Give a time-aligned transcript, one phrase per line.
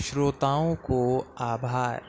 [0.00, 2.02] श्रोताओं को आभार।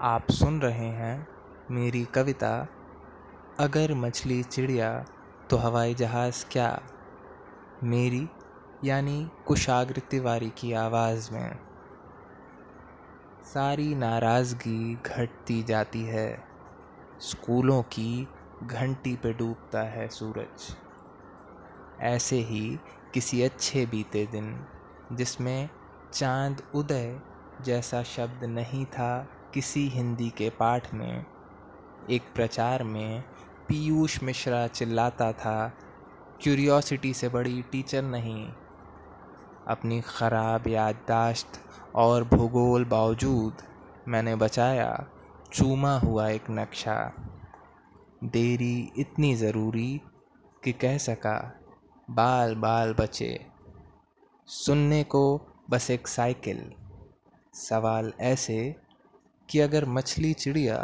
[0.00, 1.28] आप सुन रहे हैं
[1.70, 2.68] मेरी कविता,
[3.60, 5.04] अगर मछली चिड़िया
[5.50, 6.82] तो हवाई जहाज़ क्या?
[7.82, 8.28] मेरी
[8.84, 11.58] यानी कुशाग्र तिवारी की आवाज़ में।
[13.44, 16.44] सारी नाराज़गी घटती जाती है।
[17.20, 18.28] स्कूलों की
[18.62, 20.76] घंटी पे डूबता है सूरज।
[22.00, 22.78] ऐसे ही
[23.14, 24.66] किसी अच्छे बीते दिन,
[25.12, 25.68] जिसमें
[26.14, 27.20] चाँद उदय
[27.60, 31.24] जैसा शब्द नहीं था किसी हिंदी के पाठ में।
[32.10, 33.22] एक प्रचार में
[33.68, 35.72] पीयूष मिश्रा चिल्लाता था
[36.40, 38.46] क्यूरियोसिटी से बड़ी टीचर नहीं।
[39.68, 41.60] अपनी ख़राब याददाश्त
[41.94, 43.62] और भूगोल बावजूद
[44.08, 45.06] मैंने बचाया,
[45.52, 47.12] चूमा हुआ एक नक्शा।
[48.24, 50.00] देरी इतनी ज़रूरी
[50.64, 51.60] कि कह सका
[52.10, 53.46] बाल बाल बचे।
[54.48, 56.72] सुनने को बस एक साइकिल।
[57.54, 58.76] सवाल ऐसे
[59.50, 60.76] कि अगर मछली चिड़िया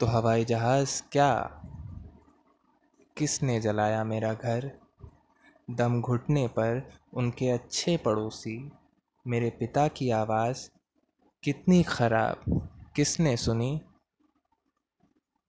[0.00, 1.60] तो हवाई जहाज़ क्या?
[3.16, 4.80] किसने जलाया मेरा घर?
[5.70, 8.72] दम घुटने पर उनके अच्छे पड़ोसी,
[9.26, 10.70] मेरे पिता की आवाज़
[11.44, 13.80] कितनी ख़राब, किसने सुनी?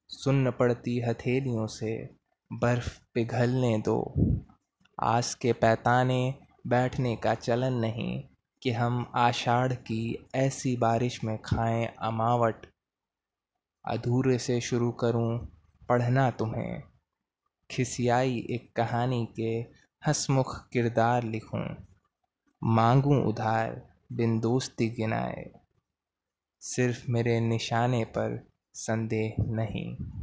[0.10, 2.10] सुन्न पड़ती हथेलियों से
[2.54, 4.14] बर्फ़ पिघलने दो।
[5.04, 6.36] आस के पैताने
[6.68, 8.24] बैठने का चलन नहीं।
[8.66, 12.66] कि हम आषाढ़ की ऐसी बारिश में खाएँ अमावट।
[13.86, 16.84] अधूरे से शुरू करूँ पढ़ना तुम्हें।
[17.72, 19.58] खिसियाई एक कहानी के
[20.08, 21.76] हंसमुख किरदार लिखूं।
[22.64, 25.52] मांगूं उधार बिन दोस्ती गिनाए।
[26.62, 30.15] सिर्फ़ मेरे निशाने पर संदेह नहीं।